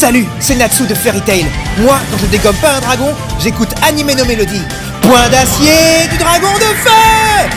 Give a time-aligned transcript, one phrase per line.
[0.00, 1.44] Salut, c'est Natsu de Fairy Tail.
[1.76, 4.62] Moi, quand je dégomme pas un dragon, j'écoute Anime no Melody.
[5.02, 7.50] Point d'acier du dragon de feu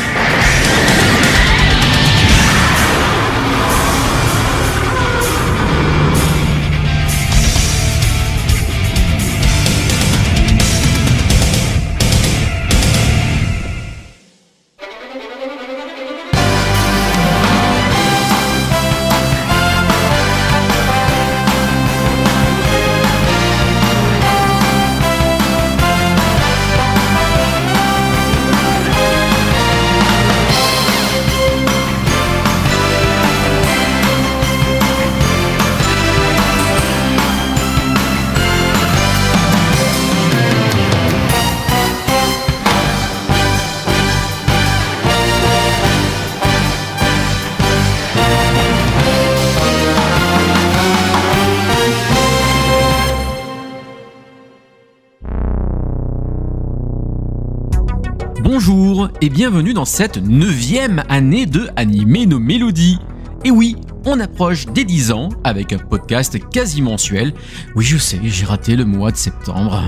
[59.22, 63.00] Et bienvenue dans cette neuvième année de Animer nos mélodies.
[63.44, 63.76] Et oui,
[64.06, 67.34] on approche des 10 ans avec un podcast quasi mensuel.
[67.76, 69.82] Oui, je sais, j'ai raté le mois de septembre.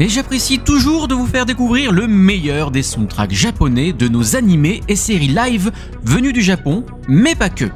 [0.00, 4.80] Et j'apprécie toujours de vous faire découvrir le meilleur des soundtracks japonais de nos animés
[4.88, 5.70] et séries live
[6.02, 7.66] venus du Japon, mais pas que.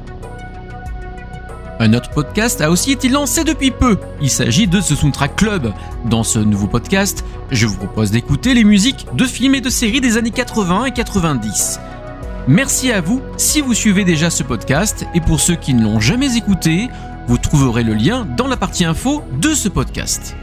[1.81, 3.97] Un autre podcast a aussi été lancé depuis peu.
[4.21, 5.71] Il s'agit de ce Soundtrack Club.
[6.03, 10.01] Dans ce nouveau podcast, je vous propose d'écouter les musiques de films et de séries
[10.01, 11.79] des années 80 et 90.
[12.49, 16.01] Merci à vous si vous suivez déjà ce podcast et pour ceux qui ne l'ont
[16.01, 16.89] jamais écouté,
[17.29, 20.35] vous trouverez le lien dans la partie info de ce podcast.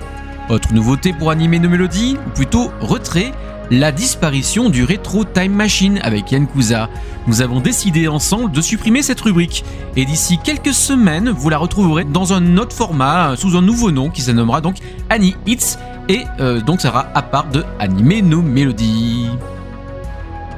[0.48, 3.32] Autre nouveauté pour animer nos mélodies, ou plutôt retrait,
[3.70, 6.88] la disparition du Retro Time Machine avec Yann Kuza.
[7.26, 9.64] Nous avons décidé ensemble de supprimer cette rubrique
[9.96, 14.10] et d'ici quelques semaines, vous la retrouverez dans un autre format, sous un nouveau nom
[14.10, 14.76] qui se nommera donc
[15.10, 15.76] Annie Hits
[16.08, 19.28] et euh, donc ça sera à part de animer nos mélodies.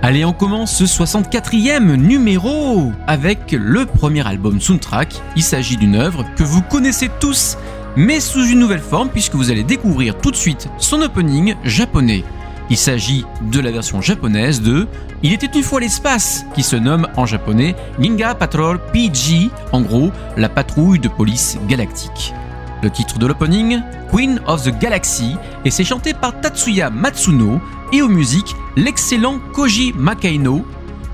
[0.03, 5.21] Allez, on commence ce 64e numéro avec le premier album soundtrack.
[5.35, 7.57] Il s'agit d'une œuvre que vous connaissez tous,
[7.97, 12.23] mais sous une nouvelle forme puisque vous allez découvrir tout de suite son opening japonais.
[12.71, 14.87] Il s'agit de la version japonaise de
[15.23, 20.11] Il était une fois l'espace, qui se nomme en japonais Ninga Patrol PG, en gros
[20.37, 22.35] la patrouille de police galactique.
[22.83, 23.81] Le titre de l'opening,
[24.13, 25.35] Queen of the Galaxy,
[25.65, 27.61] et c'est chanté par Tatsuya Matsuno,
[27.93, 30.65] et aux musiques, l'excellent Koji Makaino.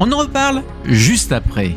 [0.00, 1.76] On en reparle juste après.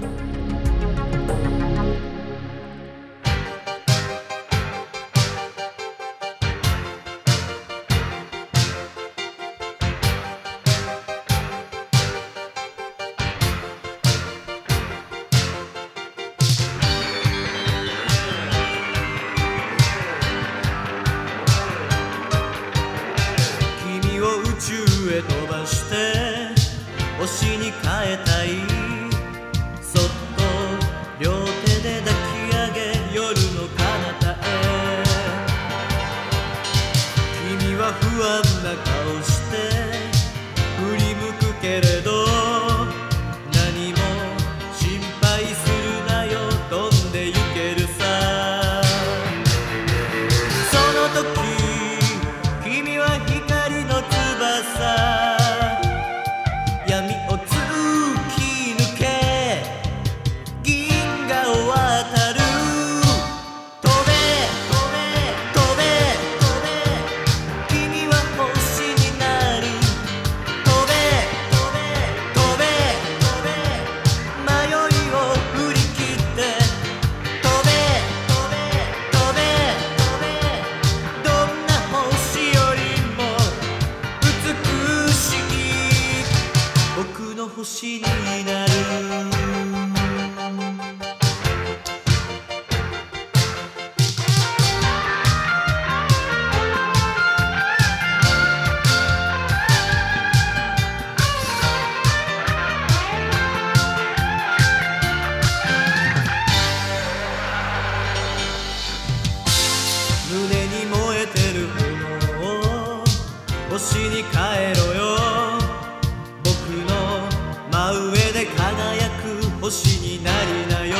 [118.37, 120.95] で輝く星になりなよ。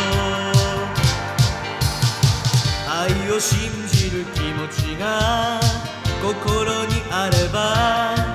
[2.89, 5.60] 愛を信じる気持ちが
[6.19, 8.26] 心にあれば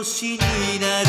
[0.00, 0.38] 星に
[0.80, 1.08] なる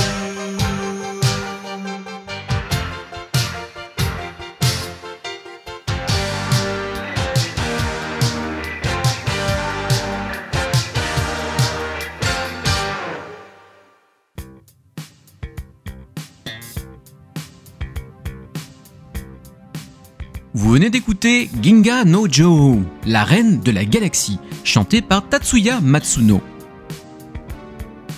[20.54, 26.42] Vous venez d'écouter Ginga no Joe, la reine de la galaxie, chantée par Tatsuya Matsuno.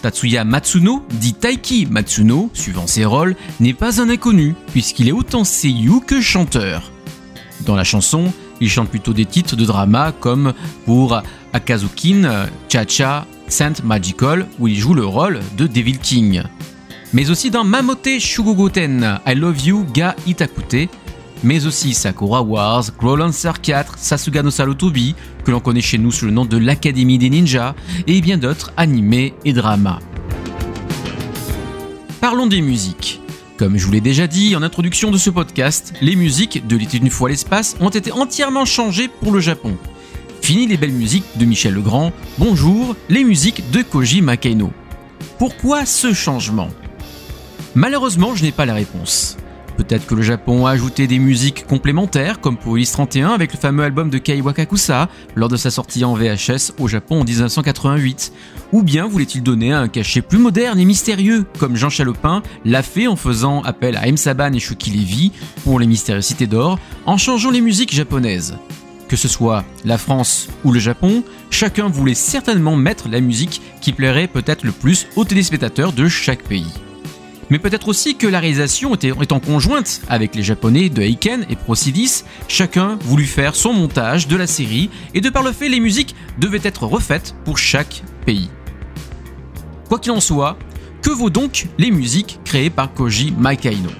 [0.04, 5.44] Tatsuya Matsuno, dit Taiki Matsuno, suivant ses rôles, n'est pas un inconnu, puisqu'il est autant
[5.44, 6.92] seiyuu que chanteur.
[7.64, 8.30] Dans la chanson,
[8.60, 10.52] il chante plutôt des titres de drama comme
[10.84, 11.22] pour
[11.54, 16.42] Akazukin, Cha-Cha, Saint Magical, où il joue le rôle de Devil King.
[17.14, 20.90] Mais aussi dans Mamote Shugogoten, I Love You Ga Itakute,
[21.44, 25.14] mais aussi Sakura Wars, Growlancer 4, Sasuga no Sarutobi,
[25.44, 27.74] que l'on connaît chez nous sous le nom de l'Académie des Ninjas,
[28.06, 30.00] et bien d'autres animés et dramas.
[32.20, 33.20] Parlons des musiques.
[33.58, 36.98] Comme je vous l'ai déjà dit en introduction de ce podcast, les musiques de l'été
[36.98, 39.76] d'une fois l'espace ont été entièrement changées pour le Japon.
[40.40, 44.72] Fini les belles musiques de Michel Legrand, bonjour les musiques de Koji Makaino.
[45.38, 46.70] Pourquoi ce changement?
[47.74, 49.36] Malheureusement, je n'ai pas la réponse.
[49.76, 53.58] Peut-être que le Japon a ajouté des musiques complémentaires, comme pour Ulysse 31 avec le
[53.58, 58.32] fameux album de Kei Wakakusa lors de sa sortie en VHS au Japon en 1988.
[58.72, 63.08] Ou bien voulait-il donner un cachet plus moderne et mystérieux, comme Jean Chalopin l'a fait
[63.08, 64.16] en faisant appel à M.
[64.16, 65.32] Saban et Shuki Levy
[65.64, 68.56] pour les Mystérieuses Cités d'Or, en changeant les musiques japonaises.
[69.08, 73.92] Que ce soit la France ou le Japon, chacun voulait certainement mettre la musique qui
[73.92, 76.72] plairait peut-être le plus aux téléspectateurs de chaque pays
[77.50, 82.24] mais peut-être aussi que la réalisation étant conjointe avec les japonais de Heiken et Procidis,
[82.48, 86.14] chacun voulut faire son montage de la série et de par le fait les musiques
[86.38, 88.50] devaient être refaites pour chaque pays.
[89.88, 90.56] Quoi qu'il en soit,
[91.02, 93.90] que vaut donc les musiques créées par Koji Makaino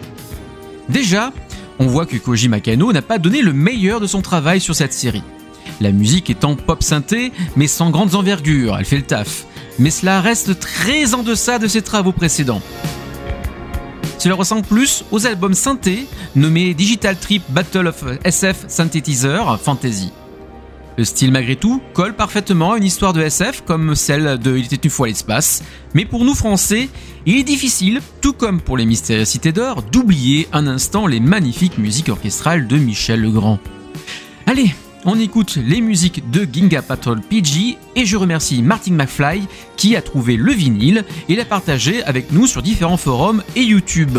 [0.88, 1.32] Déjà,
[1.78, 4.92] on voit que Koji Makaino n'a pas donné le meilleur de son travail sur cette
[4.92, 5.22] série.
[5.80, 9.46] La musique étant pop synthé, mais sans grandes envergures, elle fait le taf.
[9.78, 12.62] Mais cela reste très en deçà de ses travaux précédents.
[14.18, 20.12] Cela ressemble plus aux albums synthés nommés Digital Trip Battle of SF Synthetizer Fantasy.
[20.96, 24.66] Le style malgré tout colle parfaitement à une histoire de SF comme celle de Il
[24.66, 25.62] était une fois l'espace,
[25.92, 26.88] mais pour nous français,
[27.26, 31.78] il est difficile, tout comme pour les Mystérieuses Cités d'Or, d'oublier un instant les magnifiques
[31.78, 33.58] musiques orchestrales de Michel Legrand.
[34.46, 34.72] Allez,
[35.04, 39.46] on écoute les musiques de Ginga Patrol PG et je remercie Martin McFly
[39.76, 44.18] qui a trouvé le vinyle et l'a partagé avec nous sur différents forums et YouTube.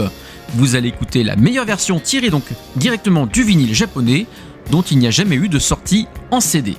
[0.53, 2.43] Vous allez écouter la meilleure version tirée donc
[2.75, 4.27] directement du vinyle japonais
[4.71, 6.75] dont il n'y a jamais eu de sortie en CD.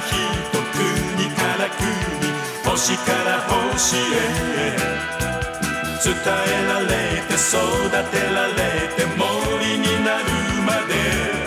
[0.00, 3.98] 人から人国から国星から星へ
[6.02, 6.86] 伝えられ
[7.28, 8.52] て育てられ
[8.96, 10.24] て森になる
[10.64, 11.39] まで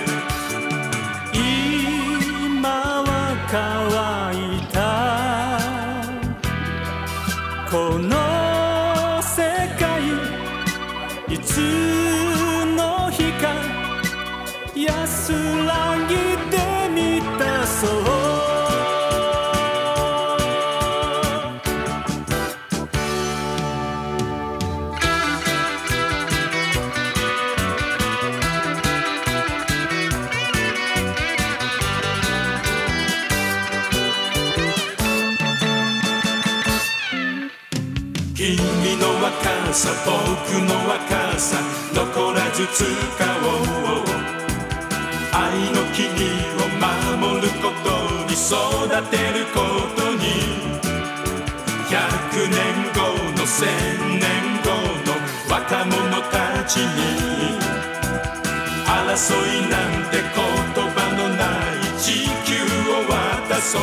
[40.62, 41.58] の若さ
[41.94, 44.06] 残らず使おう。
[45.32, 45.39] 愛
[45.72, 46.22] の木々
[46.63, 47.89] を守ること
[48.28, 48.52] に育
[49.10, 49.60] てるこ
[49.96, 50.24] とに。
[51.89, 52.58] 100年
[52.94, 52.98] 後
[53.38, 53.62] の千
[54.20, 54.24] 年
[54.63, 54.70] 後
[55.06, 55.12] の
[55.50, 55.92] 若者
[56.32, 57.58] たちに。
[58.86, 62.06] 争いなんて言葉のない地
[62.46, 62.52] 球
[62.92, 63.82] を渡そう。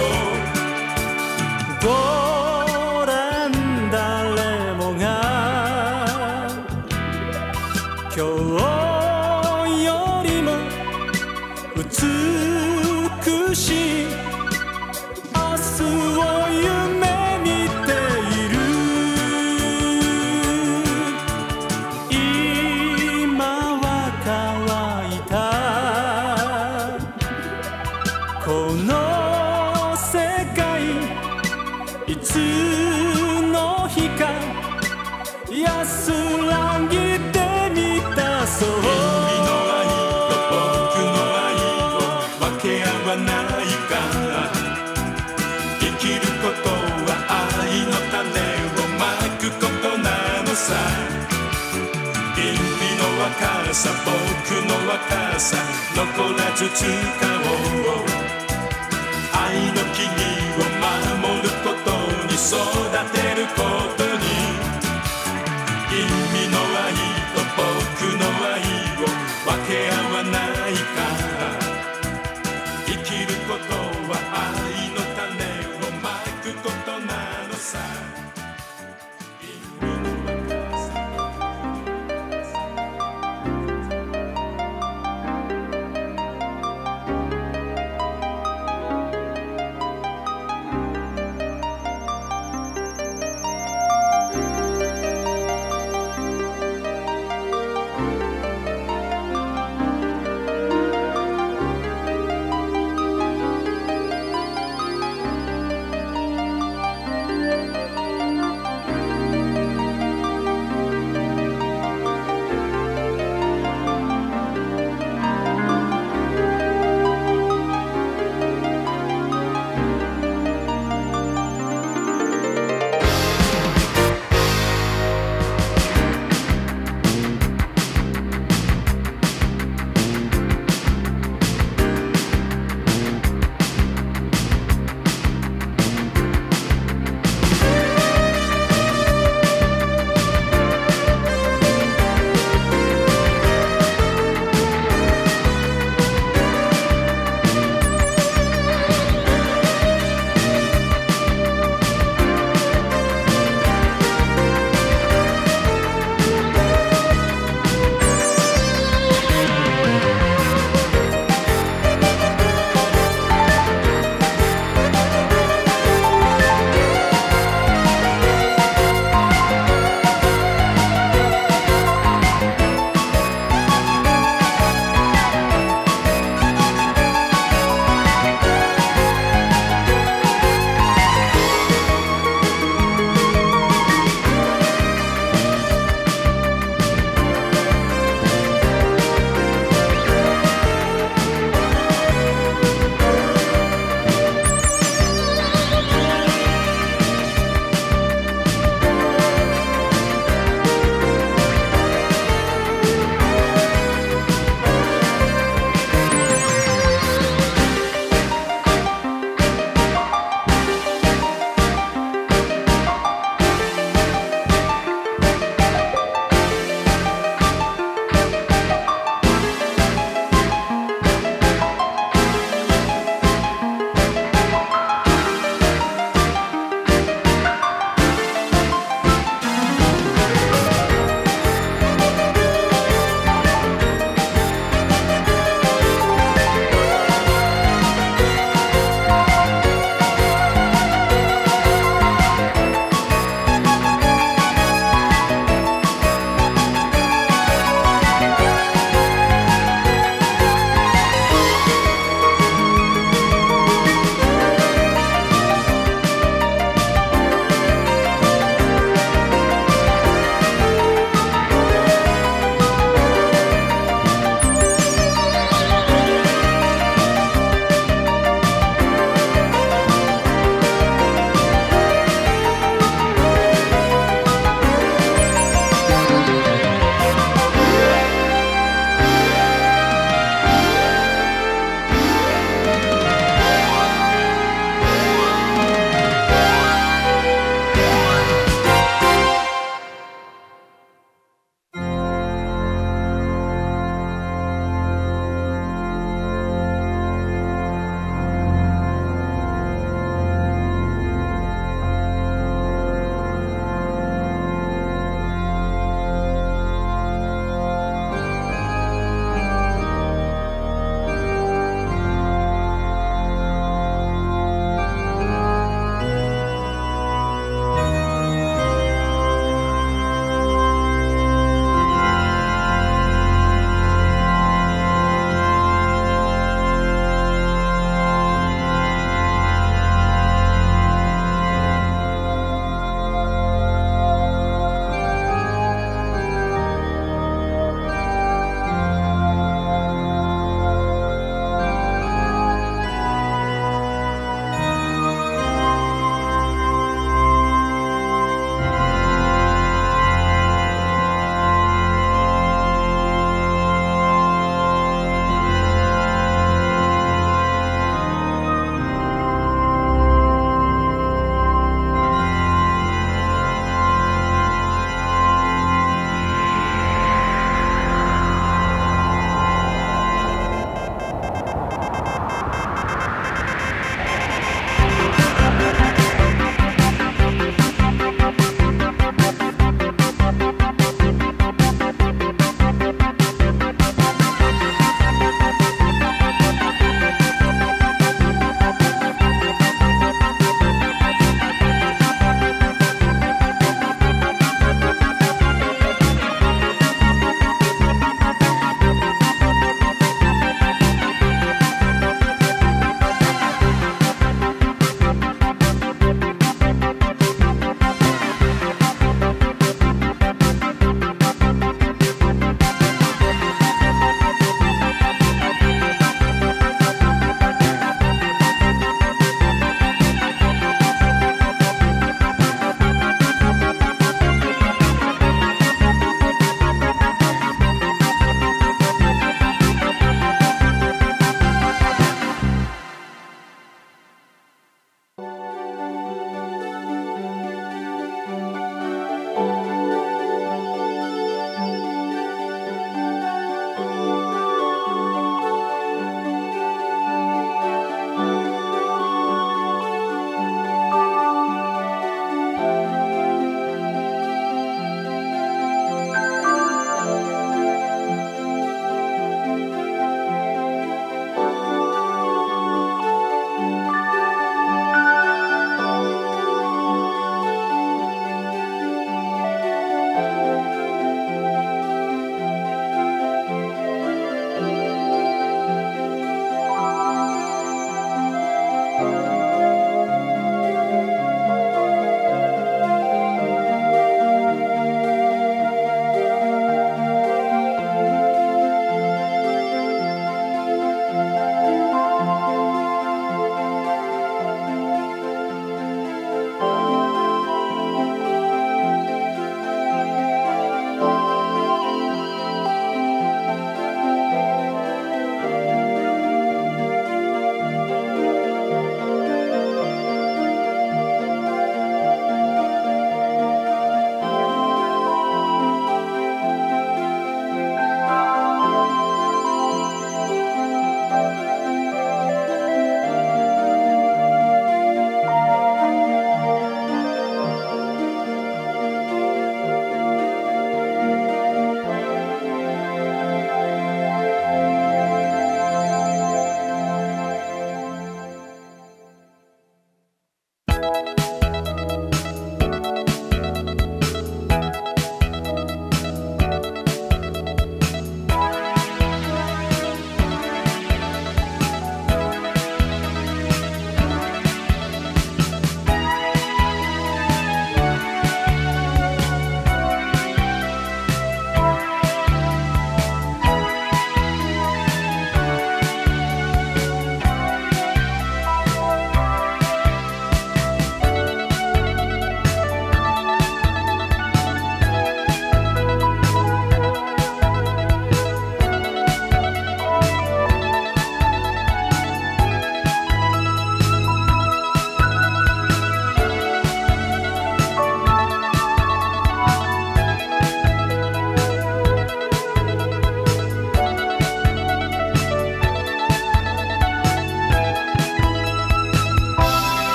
[53.71, 54.11] 若さ僕
[54.67, 55.57] の若さ
[55.95, 58.03] 残らず使おう
[59.33, 60.11] 愛の君
[60.59, 61.95] を守ること
[62.27, 62.51] に育
[63.13, 63.63] てるこ
[63.97, 64.27] とに。
[65.89, 66.60] 君の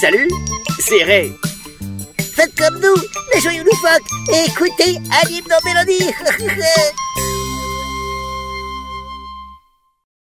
[0.00, 0.28] Salut,
[0.78, 1.32] c'est Ray.
[2.20, 2.94] Faites comme nous,
[3.34, 6.12] les joyeux loufoques, et écoutez Anime nos mélodies.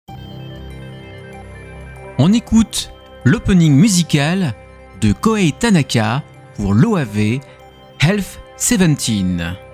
[2.18, 2.90] On écoute
[3.24, 4.54] l'opening musical
[5.02, 6.22] de Kohei Tanaka
[6.56, 7.40] pour l'OAV
[8.00, 9.67] Health 17.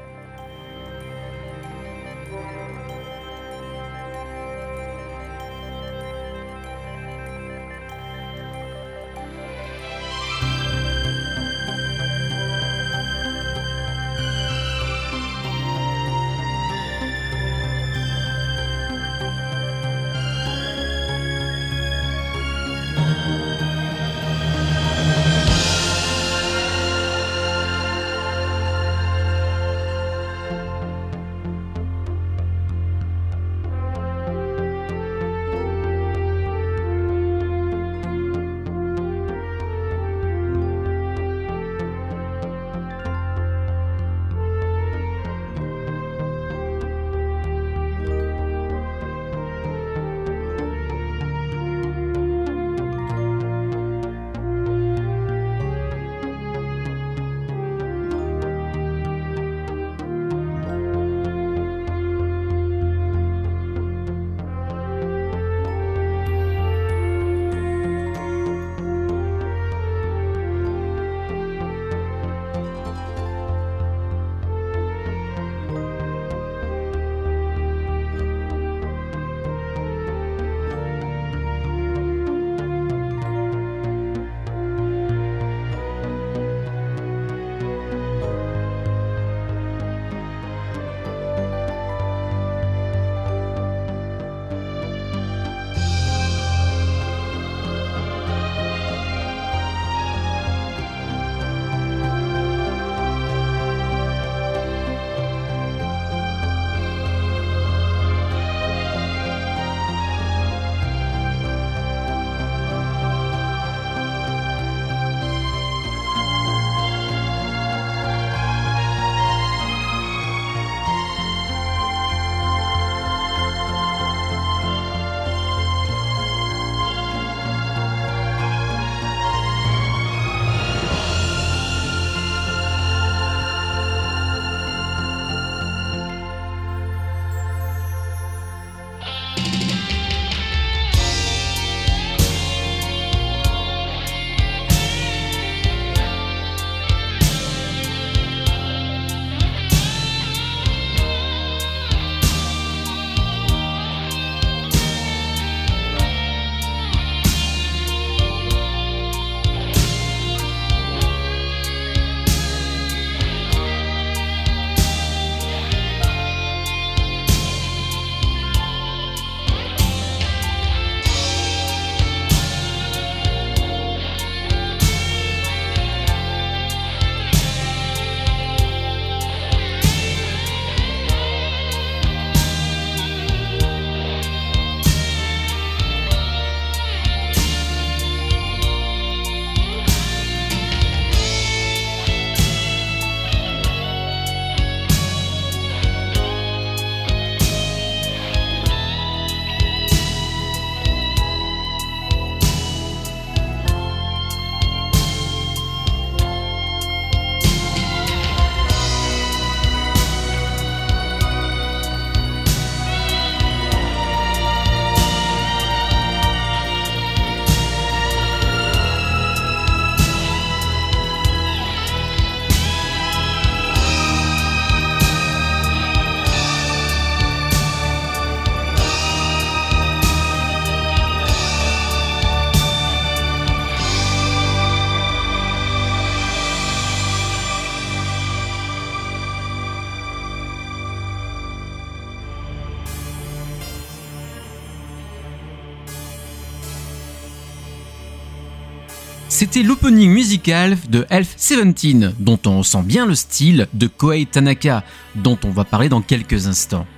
[249.55, 254.82] C'était l'opening musical de Elf 17, dont on sent bien le style de Koei Tanaka,
[255.14, 256.88] dont on va parler dans quelques instants.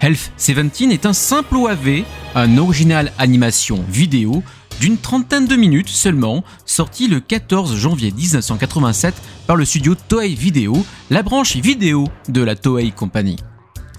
[0.00, 2.02] Elf 17 est un simple OAV,
[2.34, 4.42] un original animation vidéo
[4.80, 9.14] d'une trentaine de minutes seulement, sorti le 14 janvier 1987
[9.46, 13.36] par le studio Toei Video, la branche vidéo de la Toei Company.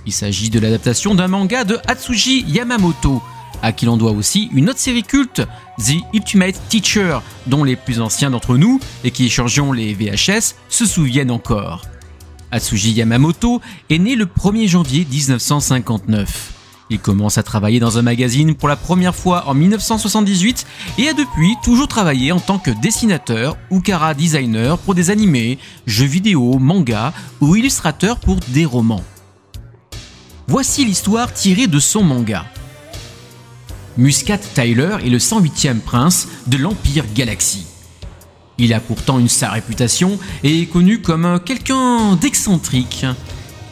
[0.06, 3.24] Il s'agit de l'adaptation d'un manga de Atsushi Yamamoto,
[3.62, 5.44] à qui l'on doit aussi une autre série culte,
[5.80, 10.86] The Ultimate Teacher, dont les plus anciens d'entre nous, et qui échangeons les VHS, se
[10.86, 11.84] souviennent encore.
[12.52, 16.54] Atsushi Yamamoto est né le 1er janvier 1959.
[16.92, 20.66] Il commence à travailler dans un magazine pour la première fois en 1978
[20.98, 25.60] et a depuis toujours travaillé en tant que dessinateur ou cara designer pour des animés,
[25.86, 29.04] jeux vidéo, mangas ou illustrateur pour des romans.
[30.48, 32.46] Voici l'histoire tirée de son manga.
[33.98, 37.66] Muscat Tyler est le 108e prince de l'Empire Galaxy.
[38.58, 43.06] Il a pourtant une sale réputation et est connu comme un quelqu'un d'excentrique.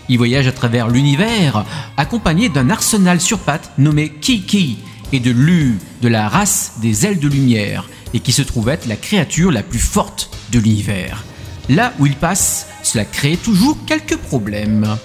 [0.09, 1.65] Il voyage à travers l'univers
[1.97, 4.78] accompagné d'un arsenal sur pattes nommé Kiki
[5.11, 8.88] et de Lu, de la race des ailes de lumière, et qui se trouve être
[8.88, 11.24] la créature la plus forte de l'univers.
[11.70, 14.97] Là où il passe, cela crée toujours quelques problèmes.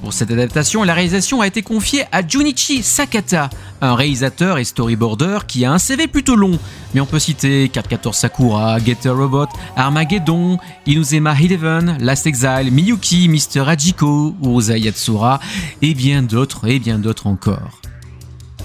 [0.00, 5.38] Pour cette adaptation, la réalisation a été confiée à Junichi Sakata, un réalisateur et storyboarder
[5.48, 6.58] qui a un CV plutôt long,
[6.94, 13.68] mais on peut citer 414 Sakura, Getter Robot, Armageddon, Inuzema Eleven, Last Exile, Miyuki, Mr.
[13.68, 15.40] Hajiko, Urusei Yatsura,
[15.82, 17.80] et bien d'autres, et bien d'autres encore.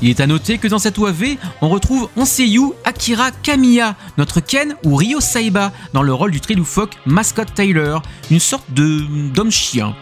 [0.01, 4.41] Il est à noter que dans cette OAV, on retrouve en seiyuu Akira Kamiya, notre
[4.41, 7.97] Ken ou Ryo Saiba, dans le rôle du très loufoque Mascot Tyler,
[8.31, 9.95] une sorte de d'homme chien.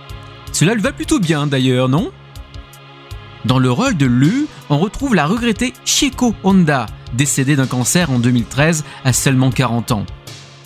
[0.51, 2.11] Cela lui va plutôt bien d'ailleurs, non?
[3.45, 8.19] Dans le rôle de Lu, on retrouve la regrettée Chieko Honda, décédée d'un cancer en
[8.19, 10.05] 2013 à seulement 40 ans.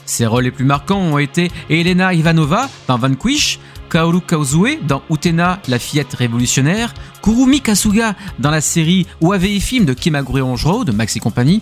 [0.06, 3.60] Ses rôles les plus marquants ont été Elena Ivanova dans Vanquish,
[3.90, 9.94] Kaoru Kaozue dans Utena, la fillette révolutionnaire, Kurumi Kasuga dans la série OAV film de
[9.94, 11.62] Kimagure Road, Max et compagnie,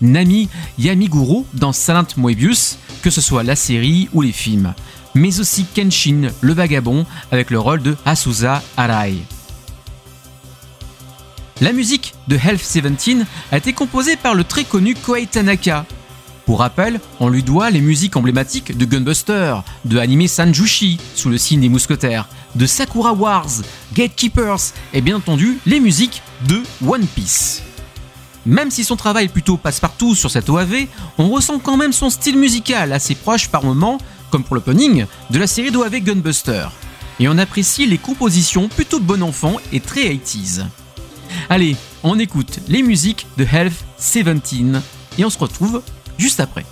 [0.00, 0.48] Nami
[0.78, 4.74] Yamiguro dans Silent Moebius, que ce soit la série ou les films,
[5.16, 9.16] mais aussi Kenshin le vagabond avec le rôle de Asusa Arai.
[11.62, 15.86] La musique de Health 17 a été composée par le très connu Koei Tanaka.
[16.44, 19.56] Pour rappel, on lui doit les musiques emblématiques de Gunbuster,
[19.86, 23.48] de Anime Sanjushi, sous le signe des mousquetaires, de Sakura Wars,
[23.94, 27.62] Gatekeepers et bien entendu les musiques de One Piece.
[28.44, 30.86] Même si son travail plutôt passe-partout sur cette OAV,
[31.18, 33.98] on ressent quand même son style musical assez proche par moments,
[34.30, 36.68] comme pour l'opening, de la série d'OAV Gunbuster.
[37.18, 40.64] Et on apprécie les compositions plutôt bon enfant et très 80s.
[41.48, 44.26] Allez, on écoute les musiques de Health 17
[45.18, 45.82] et on se retrouve
[46.18, 46.64] juste après.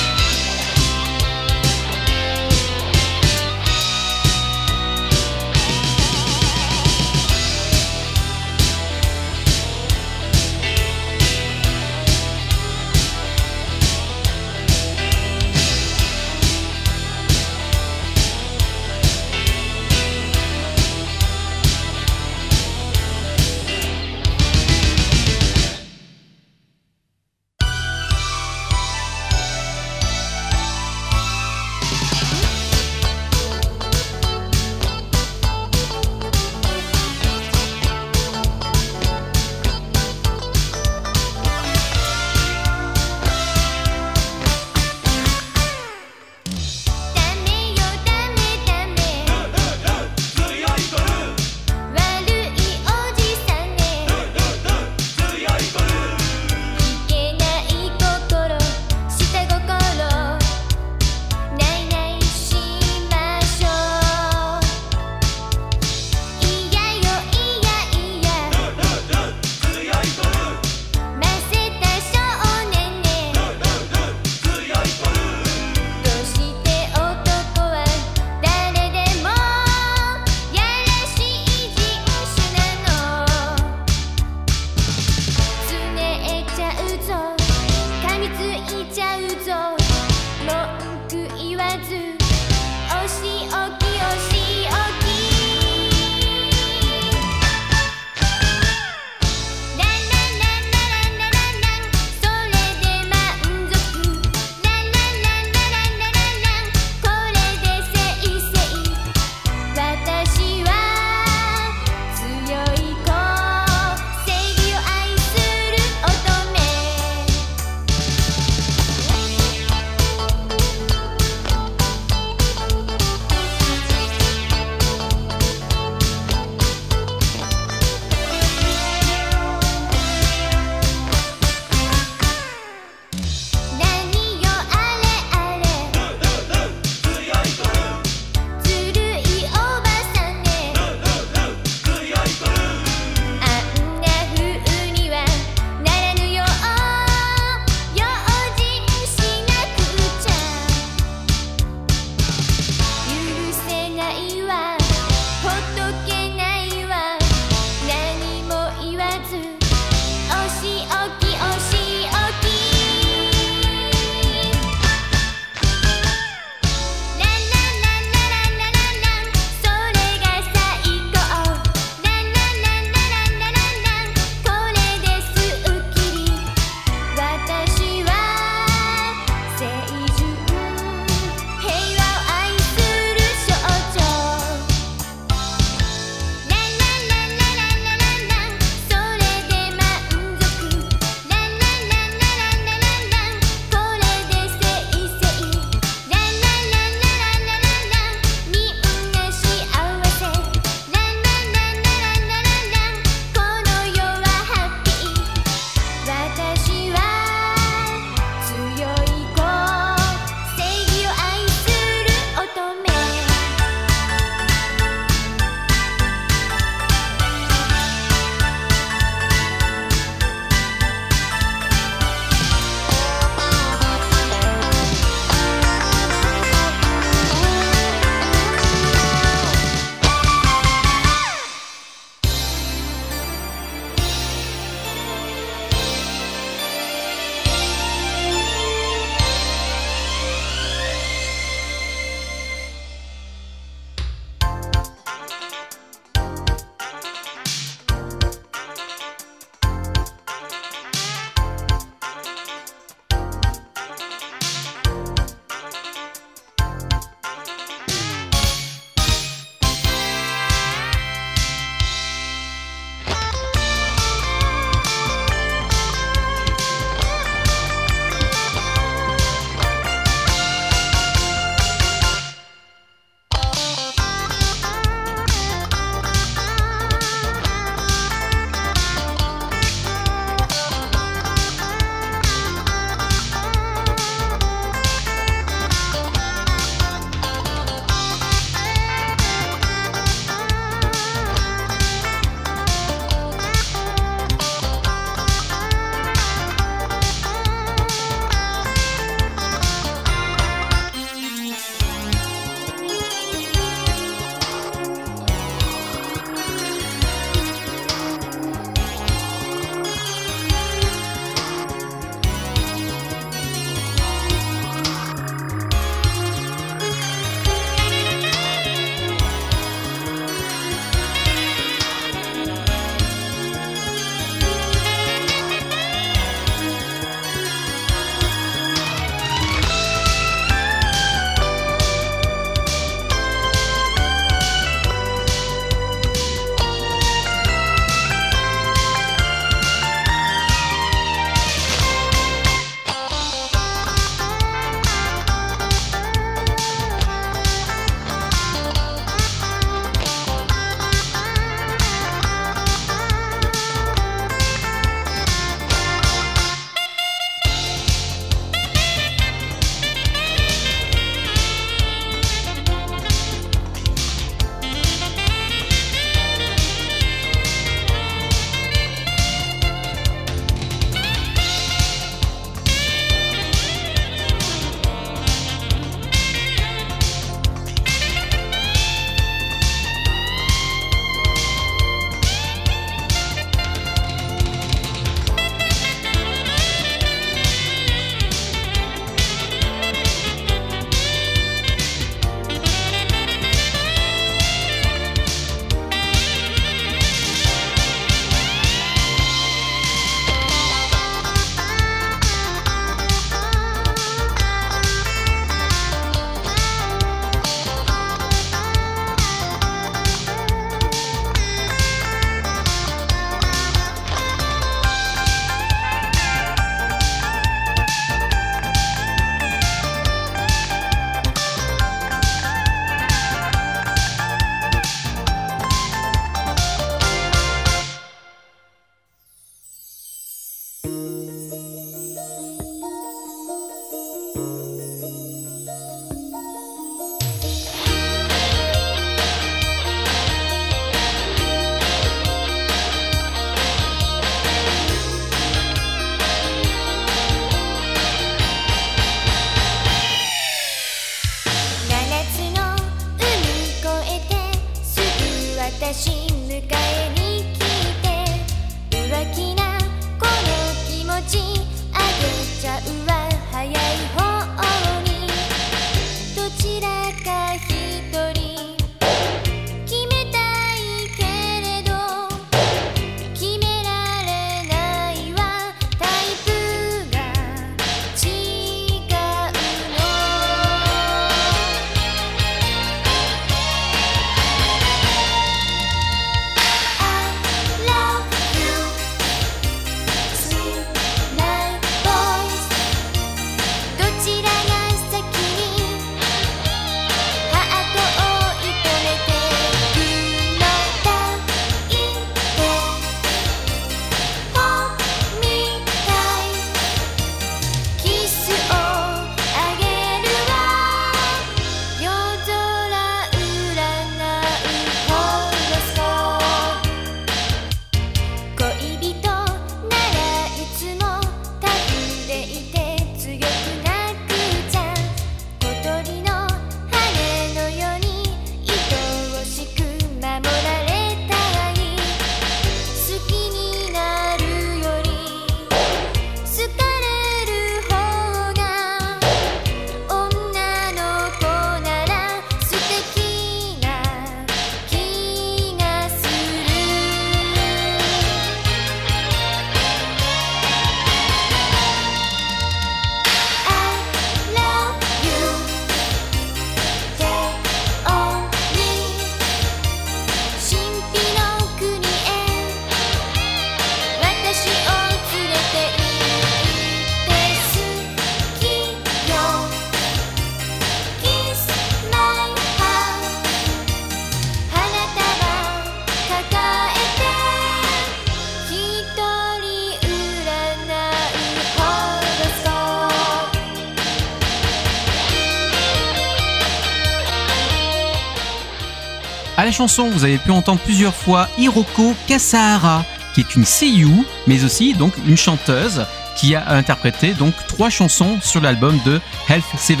[589.80, 593.02] Chanson, vous avez pu entendre plusieurs fois Hiroko Kasahara,
[593.34, 596.04] qui est une seiyuu, mais aussi donc une chanteuse
[596.36, 600.00] qui a interprété donc trois chansons sur l'album de Health 17.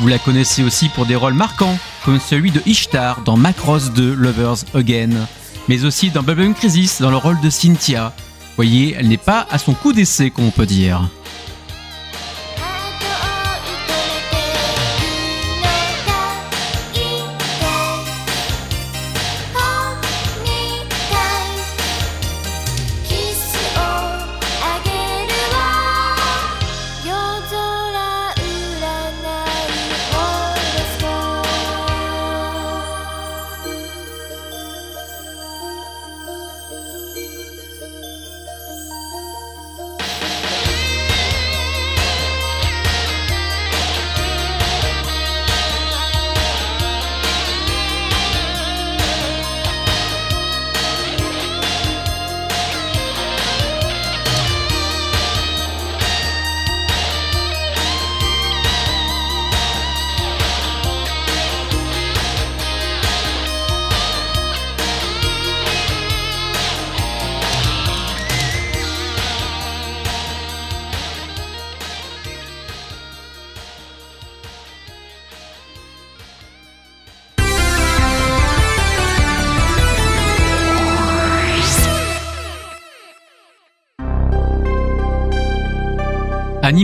[0.00, 4.12] Vous la connaissez aussi pour des rôles marquants, comme celui de Ishtar dans Macross 2
[4.12, 5.26] Lovers Again,
[5.66, 8.12] mais aussi dans Bubblegum Crisis dans le rôle de Cynthia.
[8.56, 11.08] Voyez, elle n'est pas à son coup d'essai, comme on peut dire.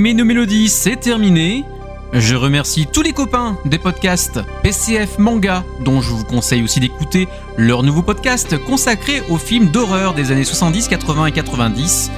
[0.07, 1.65] Animer nos mélodies, c'est terminé.
[2.13, 7.27] Je remercie tous les copains des podcasts PCF Manga, dont je vous conseille aussi d'écouter
[7.57, 12.13] leur nouveau podcast consacré aux films d'horreur des années 70, 80 et 90.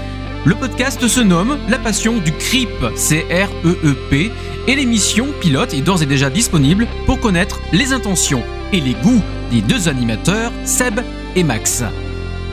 [0.44, 4.32] Le podcast se nomme La Passion du Creep, C-R-E-E-P,
[4.66, 8.43] et l'émission pilote est d'ores et déjà disponible pour connaître les intentions
[8.74, 11.01] et les goûts des deux animateurs, Seb
[11.36, 11.85] et Max.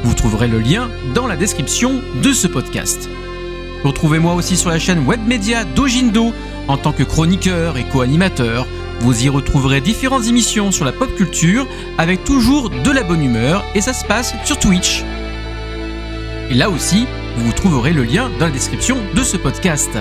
[0.06, 3.10] Vous trouverez le lien dans la description de ce podcast.
[3.86, 6.34] Retrouvez-moi aussi sur la chaîne web média Dojindo
[6.68, 8.66] en tant que chroniqueur et co-animateur.
[9.02, 11.68] Vous y retrouverez différentes émissions sur la pop culture
[12.00, 15.04] avec toujours de la bonne humeur et ça se passe sur Twitch.
[16.50, 17.06] Et là aussi,
[17.38, 19.92] vous trouverez le lien dans la description de ce podcast.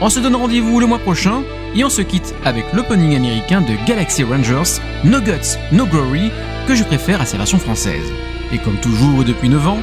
[0.00, 1.42] On se donne rendez-vous le mois prochain
[1.74, 6.30] et on se quitte avec l'opening américain de Galaxy Rangers, No Guts, No Glory,
[6.66, 8.14] que je préfère à sa version française.
[8.50, 9.80] Et comme toujours depuis 9 ans,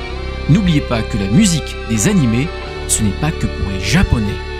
[0.49, 2.47] n'oubliez pas que la musique des animés,
[2.87, 4.54] ce n'est pas que pour les japonais.